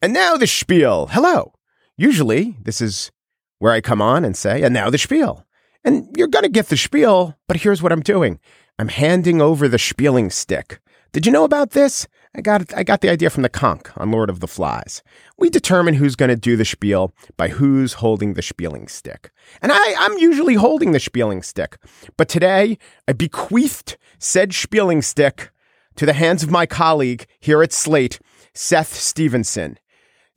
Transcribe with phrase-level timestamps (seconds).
[0.00, 1.08] And now the spiel.
[1.10, 1.54] Hello.
[1.96, 3.10] Usually, this is
[3.58, 5.44] where I come on and say, and now the spiel.
[5.84, 8.38] And you're going to get the spiel, but here's what I'm doing
[8.78, 10.78] I'm handing over the spieling stick.
[11.12, 12.06] Did you know about this?
[12.36, 15.02] I got I got the idea from the conch on Lord of the Flies.
[15.36, 19.32] We determine who's going to do the spiel by who's holding the spieling stick.
[19.60, 21.78] And I, I'm usually holding the spieling stick.
[22.16, 22.78] But today,
[23.08, 25.50] I bequeathed said spieling stick
[25.96, 28.20] to the hands of my colleague here at Slate,
[28.54, 29.78] Seth Stevenson.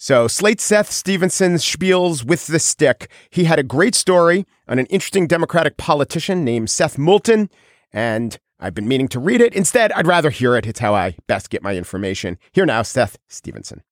[0.04, 3.12] So, Slate Seth Stevenson spiels with the stick.
[3.30, 7.52] He had a great story on an interesting Democratic politician named Seth Moulton,
[7.94, 9.54] and I've been meaning to read it.
[9.54, 10.66] Instead, I'd rather hear it.
[10.66, 12.40] It's how I best get my information.
[12.52, 13.84] Here now, Seth Stevenson.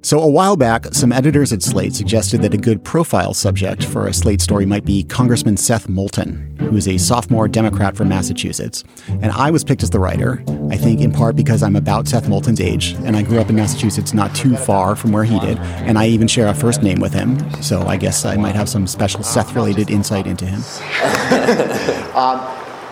[0.00, 4.06] So, a while back, some editors at Slate suggested that a good profile subject for
[4.06, 8.84] a Slate story might be Congressman Seth Moulton, who is a sophomore Democrat from Massachusetts.
[9.08, 12.28] And I was picked as the writer, I think in part because I'm about Seth
[12.28, 15.58] Moulton's age, and I grew up in Massachusetts not too far from where he did,
[15.58, 18.68] and I even share a first name with him, so I guess I might have
[18.68, 20.60] some special Seth related insight into him.
[22.14, 22.38] um,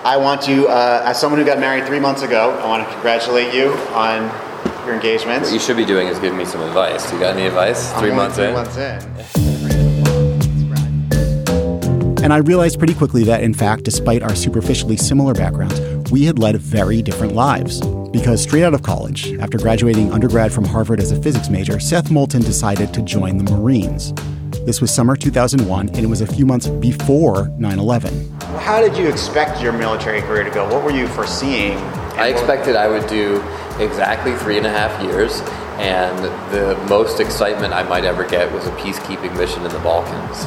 [0.04, 2.92] I want to, uh, as someone who got married three months ago, I want to
[2.92, 4.28] congratulate you on
[4.86, 5.42] your engagement.
[5.42, 7.12] What you should be doing is giving me some advice.
[7.12, 7.92] You got any advice?
[7.92, 8.54] I'm three only months three in.
[8.54, 9.16] months in.
[12.24, 16.38] And I realized pretty quickly that, in fact, despite our superficially similar backgrounds, we had
[16.38, 17.80] led very different lives.
[18.10, 22.10] Because straight out of college, after graduating undergrad from Harvard as a physics major, Seth
[22.10, 24.12] Moulton decided to join the Marines.
[24.64, 28.32] This was summer 2001, and it was a few months before 9 11.
[28.58, 30.68] How did you expect your military career to go?
[30.68, 31.76] What were you foreseeing?
[32.18, 33.40] I expected I would do
[33.80, 35.40] exactly three and a half years,
[35.78, 40.44] and the most excitement I might ever get was a peacekeeping mission in the Balkans.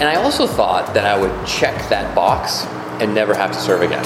[0.00, 2.64] And I also thought that I would check that box
[3.02, 4.04] and never have to serve again.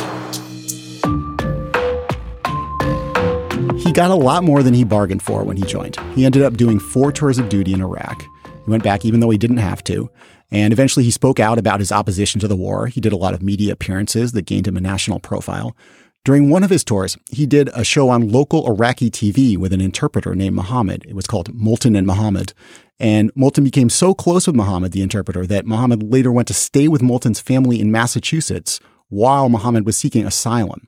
[3.78, 5.96] He got a lot more than he bargained for when he joined.
[6.14, 8.22] He ended up doing four tours of duty in Iraq.
[8.22, 10.10] He went back even though he didn't have to.
[10.50, 12.86] And eventually he spoke out about his opposition to the war.
[12.86, 15.76] He did a lot of media appearances that gained him a national profile.
[16.24, 19.82] During one of his tours, he did a show on local Iraqi TV with an
[19.82, 21.04] interpreter named Mohammed.
[21.06, 22.54] It was called Moulton and Mohammed.
[22.98, 26.88] And Moulton became so close with Mohammed, the interpreter, that Mohammed later went to stay
[26.88, 28.80] with Moulton's family in Massachusetts
[29.10, 30.86] while Mohammed was seeking asylum.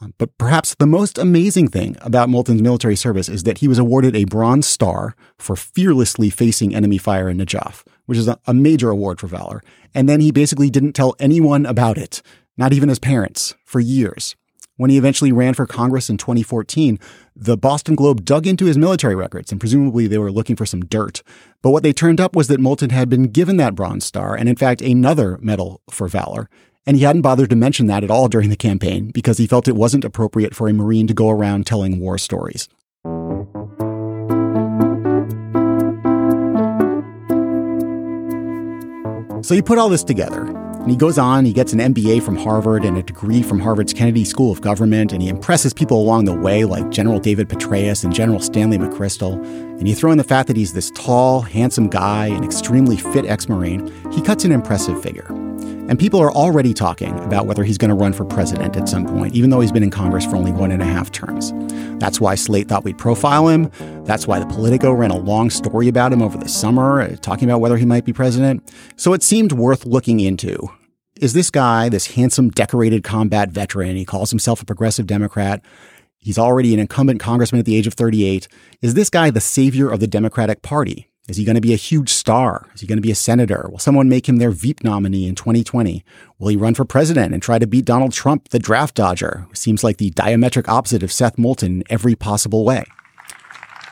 [0.00, 3.78] Um, but perhaps the most amazing thing about Moulton's military service is that he was
[3.78, 8.90] awarded a Bronze Star for fearlessly facing enemy fire in Najaf, which is a major
[8.90, 9.62] award for valor.
[9.94, 12.20] And then he basically didn't tell anyone about it,
[12.56, 14.34] not even his parents, for years.
[14.82, 16.98] When he eventually ran for Congress in 2014,
[17.36, 20.84] the Boston Globe dug into his military records, and presumably they were looking for some
[20.84, 21.22] dirt.
[21.62, 24.48] But what they turned up was that Moulton had been given that Bronze Star, and
[24.48, 26.50] in fact, another medal for valor.
[26.84, 29.68] And he hadn't bothered to mention that at all during the campaign because he felt
[29.68, 32.68] it wasn't appropriate for a Marine to go around telling war stories.
[39.46, 40.44] So you put all this together,
[40.82, 43.92] and he goes on, he gets an MBA from Harvard and a degree from Harvard's
[43.92, 48.02] Kennedy School of Government, and he impresses people along the way like General David Petraeus
[48.02, 49.34] and General Stanley McChrystal.
[49.78, 53.26] And you throw in the fact that he's this tall, handsome guy, an extremely fit
[53.26, 55.41] ex Marine, he cuts an impressive figure.
[55.92, 59.04] And people are already talking about whether he's going to run for president at some
[59.04, 61.52] point, even though he's been in Congress for only one and a half terms.
[62.00, 63.70] That's why Slate thought we'd profile him.
[64.06, 67.46] That's why the Politico ran a long story about him over the summer, uh, talking
[67.46, 68.72] about whether he might be president.
[68.96, 70.66] So it seemed worth looking into.
[71.20, 75.62] Is this guy, this handsome, decorated combat veteran, he calls himself a progressive Democrat,
[76.16, 78.48] He's already an incumbent congressman at the age of 38.
[78.80, 81.10] Is this guy the savior of the Democratic Party?
[81.28, 82.68] Is he going to be a huge star?
[82.74, 83.68] Is he going to be a senator?
[83.70, 86.04] Will someone make him their Veep nominee in 2020?
[86.38, 89.54] Will he run for president and try to beat Donald Trump, the draft dodger, who
[89.54, 92.84] seems like the diametric opposite of Seth Moulton in every possible way?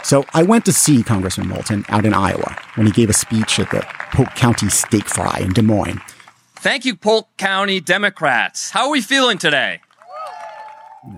[0.03, 3.61] So I went to see Congressman Moulton out in Iowa when he gave a speech
[3.61, 6.01] at the Polk County Steak Fry in Des Moines.
[6.57, 8.71] Thank you, Polk County Democrats.
[8.71, 9.81] How are we feeling today?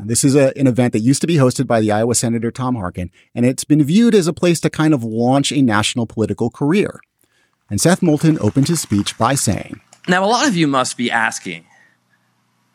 [0.04, 2.76] This is a, an event that used to be hosted by the Iowa Senator Tom
[2.76, 6.50] Harkin, and it's been viewed as a place to kind of launch a national political
[6.50, 7.00] career.
[7.68, 11.10] And Seth Moulton opened his speech by saying, Now, a lot of you must be
[11.10, 11.64] asking,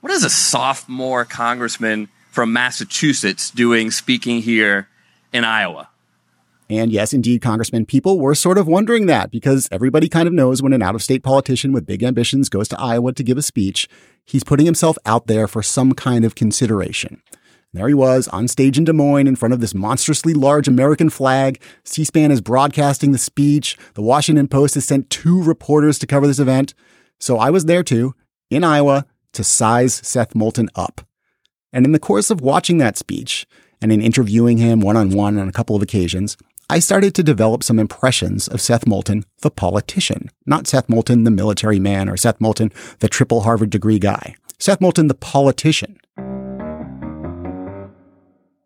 [0.01, 4.87] what is a sophomore congressman from Massachusetts doing speaking here
[5.33, 5.89] in Iowa?
[6.69, 10.61] And yes, indeed, Congressman, people were sort of wondering that because everybody kind of knows
[10.61, 13.41] when an out of state politician with big ambitions goes to Iowa to give a
[13.41, 13.87] speech,
[14.25, 17.21] he's putting himself out there for some kind of consideration.
[17.73, 21.09] There he was on stage in Des Moines in front of this monstrously large American
[21.09, 21.61] flag.
[21.83, 23.77] C SPAN is broadcasting the speech.
[23.93, 26.73] The Washington Post has sent two reporters to cover this event.
[27.19, 28.13] So I was there too,
[28.49, 31.01] in Iowa, to size Seth Moulton up.
[31.71, 33.45] And in the course of watching that speech
[33.81, 36.37] and in interviewing him one on one on a couple of occasions,
[36.69, 40.29] I started to develop some impressions of Seth Moulton, the politician.
[40.45, 44.35] Not Seth Moulton, the military man, or Seth Moulton, the triple Harvard degree guy.
[44.59, 45.97] Seth Moulton, the politician.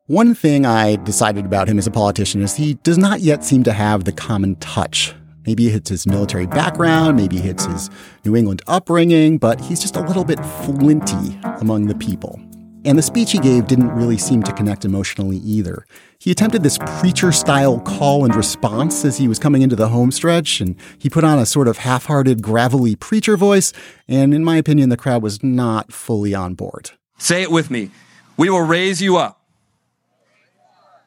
[0.07, 3.62] One thing I decided about him as a politician is he does not yet seem
[3.65, 5.13] to have the common touch.
[5.45, 7.92] Maybe it's his military background, maybe it's his
[8.25, 12.42] New England upbringing, but he's just a little bit flinty among the people.
[12.83, 15.86] And the speech he gave didn't really seem to connect emotionally either.
[16.22, 20.12] He attempted this preacher style call and response as he was coming into the home
[20.12, 23.74] stretch, and he put on a sort of half hearted, gravelly preacher voice,
[24.08, 26.92] and in my opinion, the crowd was not fully on board.
[27.18, 27.90] Say it with me.
[28.38, 29.42] We will raise you up.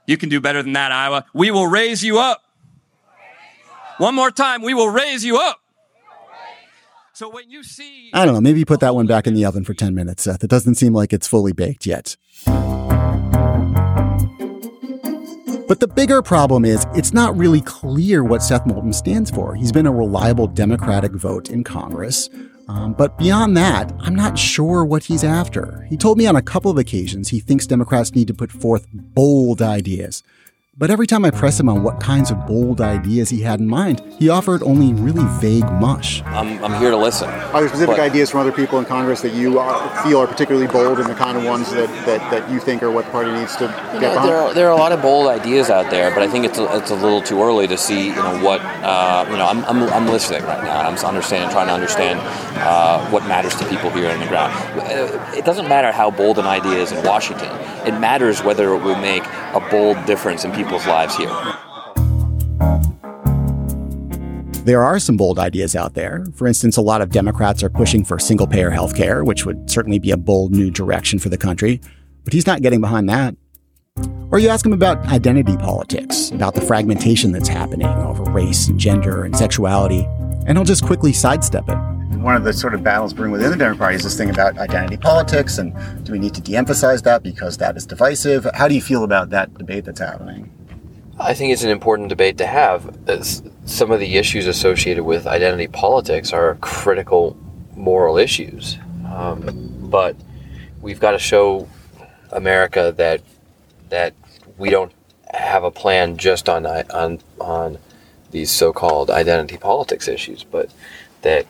[0.05, 1.27] You can do better than that, Iowa.
[1.33, 2.43] We will raise you up.
[3.99, 4.63] One more time.
[4.63, 5.61] We will raise you up.
[7.13, 8.11] So when you see.
[8.13, 8.41] I don't know.
[8.41, 10.43] Maybe put that one back in the oven for 10 minutes, Seth.
[10.43, 12.17] It doesn't seem like it's fully baked yet.
[15.67, 19.55] But the bigger problem is it's not really clear what Seth Moulton stands for.
[19.55, 22.29] He's been a reliable Democratic vote in Congress.
[22.69, 25.87] Um, but beyond that, I'm not sure what he's after.
[25.89, 28.87] He told me on a couple of occasions he thinks Democrats need to put forth
[28.93, 30.23] bold ideas.
[30.77, 33.69] But every time I press him on what kinds of bold ideas he had in
[33.69, 36.21] mind, he offered only really vague mush.
[36.27, 37.29] I'm, I'm here to listen.
[37.29, 40.27] Are there specific But- ideas from other people in Congress that you uh, feel are
[40.27, 43.13] particularly bold and the kind of ones that, that, that you think are what the
[43.13, 44.29] party needs to You get know, behind?
[44.29, 46.59] there, are, there are a lot of bold ideas out there, but I think it's
[46.59, 49.65] a, it's a little too early to see, you know, what, uh, you know, I'm,
[49.67, 50.81] I'm, I'm listening right now.
[50.81, 52.19] I'm understanding, trying to understand
[52.59, 54.53] uh, what matters to people here on the ground.
[54.81, 57.51] Uh, It doesn't matter how bold an idea is in Washington.
[57.87, 59.23] It matters whether it will make
[59.55, 61.31] a bold difference in people's lives here.
[64.65, 66.25] There are some bold ideas out there.
[66.35, 69.71] For instance, a lot of Democrats are pushing for single payer health care, which would
[69.71, 71.81] certainly be a bold new direction for the country.
[72.25, 73.37] But he's not getting behind that.
[74.31, 78.81] Or you ask him about identity politics, about the fragmentation that's happening over race and
[78.81, 80.05] gender and sexuality,
[80.47, 81.94] and he'll just quickly sidestep it.
[82.25, 84.57] One of the sort of battles brewing within the Democratic Party is this thing about
[84.57, 85.75] identity politics, and
[86.07, 88.49] do we need to de-emphasize that because that is divisive?
[88.55, 90.51] How do you feel about that debate that's happening?
[91.21, 92.99] I think it's an important debate to have.
[93.67, 97.37] Some of the issues associated with identity politics are critical
[97.77, 98.79] moral issues,
[99.13, 100.17] um, but
[100.81, 101.69] we've got to show
[102.31, 103.21] America that
[103.91, 104.15] that
[104.57, 104.93] we don't
[105.35, 107.77] have a plan just on on on
[108.31, 110.73] these so-called identity politics issues, but
[111.21, 111.45] that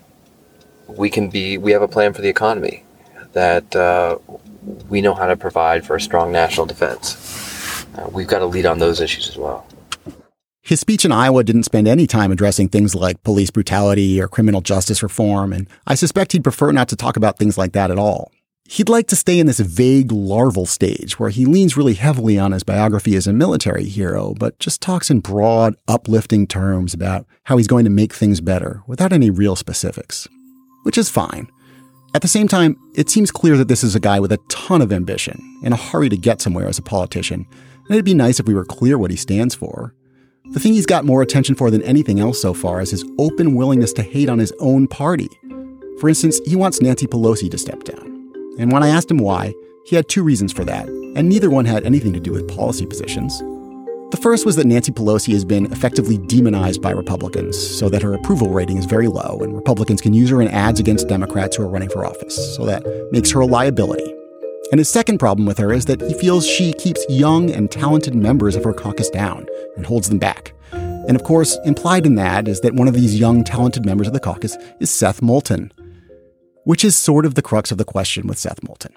[0.87, 2.83] we can be we have a plan for the economy,
[3.33, 4.17] that uh,
[4.89, 7.85] we know how to provide for a strong national defense.
[7.97, 9.67] Uh, we've got to lead on those issues as well.
[10.61, 14.61] His speech in Iowa didn't spend any time addressing things like police brutality or criminal
[14.61, 17.99] justice reform, and I suspect he'd prefer not to talk about things like that at
[17.99, 18.31] all.
[18.67, 22.51] He'd like to stay in this vague larval stage where he leans really heavily on
[22.51, 27.57] his biography as a military hero, but just talks in broad, uplifting terms about how
[27.57, 30.27] he's going to make things better without any real specifics.
[30.85, 31.49] Which is fine.
[32.13, 34.83] At the same time, it seems clear that this is a guy with a ton
[34.83, 38.39] of ambition, in a hurry to get somewhere as a politician, and it'd be nice
[38.39, 39.95] if we were clear what he stands for.
[40.53, 43.55] The thing he's got more attention for than anything else so far is his open
[43.55, 45.27] willingness to hate on his own party.
[45.99, 48.05] For instance, he wants Nancy Pelosi to step down.
[48.59, 49.55] And when I asked him why,
[49.87, 52.85] he had two reasons for that, and neither one had anything to do with policy
[52.85, 53.41] positions.
[54.15, 58.13] The first was that Nancy Pelosi has been effectively demonized by Republicans so that her
[58.13, 61.63] approval rating is very low, and Republicans can use her in ads against Democrats who
[61.63, 62.81] are running for office, so that
[63.11, 64.09] makes her a liability.
[64.71, 68.15] And his second problem with her is that he feels she keeps young and talented
[68.15, 70.53] members of her caucus down and holds them back.
[70.71, 74.13] And of course, implied in that is that one of these young, talented members of
[74.13, 75.73] the caucus is Seth Moulton,
[76.63, 78.95] which is sort of the crux of the question with Seth Moulton.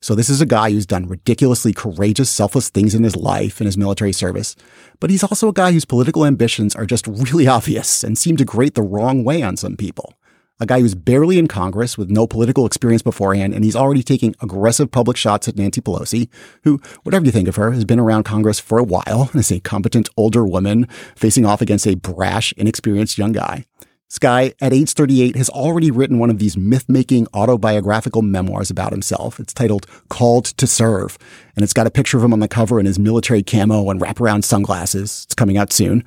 [0.00, 3.66] So, this is a guy who's done ridiculously courageous, selfless things in his life and
[3.66, 4.54] his military service,
[5.00, 8.44] but he's also a guy whose political ambitions are just really obvious and seem to
[8.44, 10.14] grate the wrong way on some people.
[10.58, 14.34] A guy who's barely in Congress with no political experience beforehand, and he's already taking
[14.40, 16.30] aggressive public shots at Nancy Pelosi,
[16.64, 19.52] who, whatever you think of her, has been around Congress for a while and is
[19.52, 23.66] a competent older woman facing off against a brash, inexperienced young guy.
[24.14, 28.92] Guy, at age 38, has already written one of these myth making autobiographical memoirs about
[28.92, 29.38] himself.
[29.38, 31.18] It's titled Called to Serve,
[31.54, 34.00] and it's got a picture of him on the cover in his military camo and
[34.00, 35.24] wraparound sunglasses.
[35.24, 36.02] It's coming out soon.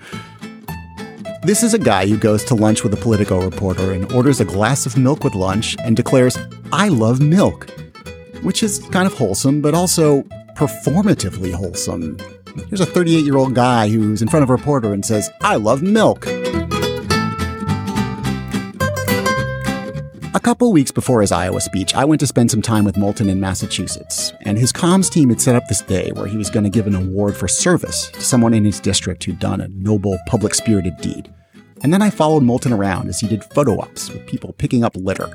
[1.44, 4.46] This is a guy who goes to lunch with a Politico reporter and orders a
[4.46, 6.36] glass of milk with lunch and declares,
[6.72, 7.70] I love milk,
[8.42, 10.24] which is kind of wholesome, but also
[10.56, 12.18] performatively wholesome.
[12.70, 15.58] Here's a 38 year old guy who's in front of a reporter and says, I
[15.58, 16.26] love milk.
[20.50, 23.40] Couple weeks before his Iowa speech, I went to spend some time with Moulton in
[23.40, 26.72] Massachusetts, and his comms team had set up this day where he was going to
[26.72, 30.56] give an award for service to someone in his district who'd done a noble, public
[30.56, 31.32] spirited deed.
[31.84, 34.96] And then I followed Moulton around as he did photo ops with people picking up
[34.96, 35.32] litter.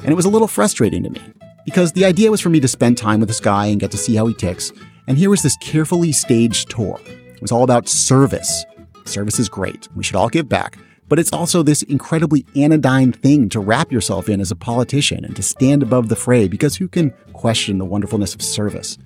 [0.00, 1.22] And it was a little frustrating to me,
[1.64, 3.96] because the idea was for me to spend time with this guy and get to
[3.96, 4.72] see how he ticks,
[5.06, 6.98] and here was this carefully staged tour.
[7.06, 8.64] It was all about service.
[9.04, 9.88] Service is great.
[9.94, 10.78] We should all give back.
[11.08, 15.36] But it's also this incredibly anodyne thing to wrap yourself in as a politician and
[15.36, 18.98] to stand above the fray because who can question the wonderfulness of service?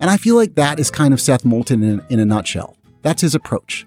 [0.00, 2.76] And I feel like that is kind of Seth Moulton in, in a nutshell.
[3.02, 3.86] That's his approach.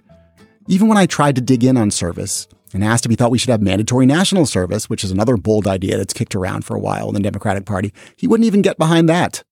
[0.67, 3.37] Even when I tried to dig in on service and asked if he thought we
[3.37, 6.79] should have mandatory national service, which is another bold idea that's kicked around for a
[6.79, 9.43] while in the Democratic Party, he wouldn't even get behind that.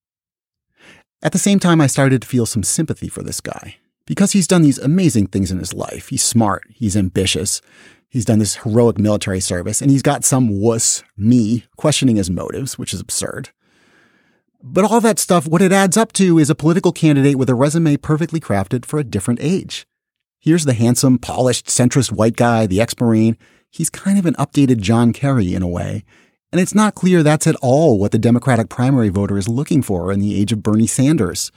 [1.24, 3.78] At the same time, I started to feel some sympathy for this guy.
[4.08, 6.10] Because he's done these amazing things in his life.
[6.10, 7.62] He's smart, he's ambitious,
[8.12, 12.78] He's done this heroic military service, and he's got some wuss, me, questioning his motives,
[12.78, 13.52] which is absurd.
[14.62, 17.56] But all that stuff, what it adds up to is a political candidate with a
[17.56, 19.88] resume perfectly crafted for a different age.
[20.40, 23.38] Here's the handsome, polished, centrist white guy, the ex Marine.
[23.70, 26.04] He's kind of an updated John Kerry in a way.
[26.52, 30.12] And it's not clear that's at all what the Democratic primary voter is looking for
[30.12, 31.50] in the age of Bernie Sanders.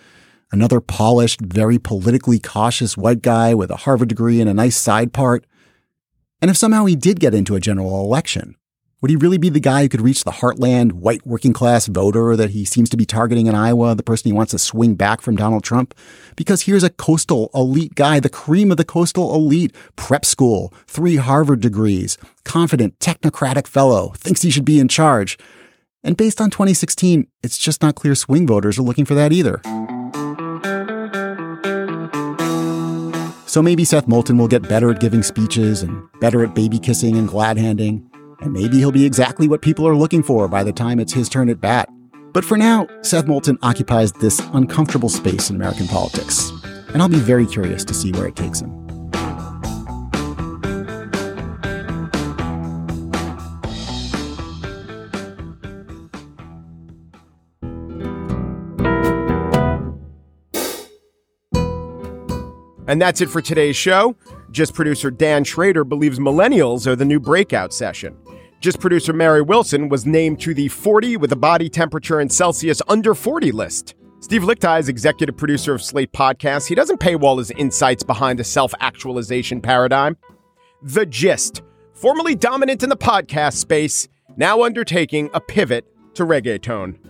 [0.53, 5.13] Another polished, very politically cautious white guy with a Harvard degree and a nice side
[5.13, 5.45] part.
[6.45, 8.55] And if somehow he did get into a general election,
[9.01, 12.37] would he really be the guy who could reach the heartland, white working class voter
[12.37, 15.23] that he seems to be targeting in Iowa, the person he wants to swing back
[15.23, 15.95] from Donald Trump?
[16.37, 21.17] Because here's a coastal elite guy, the cream of the coastal elite, prep school, three
[21.17, 25.39] Harvard degrees, confident, technocratic fellow, thinks he should be in charge.
[26.03, 29.63] And based on 2016, it's just not clear swing voters are looking for that either.
[33.55, 37.17] So maybe Seth Moulton will get better at giving speeches and better at baby kissing
[37.17, 38.05] and glad handing.
[38.41, 41.29] And maybe he'll be exactly what people are looking for by the time it's his
[41.29, 41.89] turn at bat.
[42.33, 46.51] But for now, Seth Moulton occupies this uncomfortable space in American politics.
[46.89, 48.84] And I'll be very curious to see where it takes him.
[62.95, 64.15] And that's it for today's show.
[64.53, 68.17] Gist producer Dan Schrader believes millennials are the new breakout session.
[68.61, 72.81] Gist producer Mary Wilson was named to the 40 with a body temperature in Celsius
[72.87, 73.97] under 40 list.
[74.21, 76.69] Steve Lickteig is executive producer of Slate Podcasts.
[76.69, 80.17] He doesn't paywall his insights behind the self actualization paradigm.
[80.81, 81.63] The Gist,
[81.95, 85.85] formerly dominant in the podcast space, now undertaking a pivot
[86.15, 87.01] to reggaeton.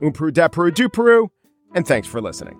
[0.00, 1.26] Umpru depru duperu,
[1.74, 2.56] and thanks for listening.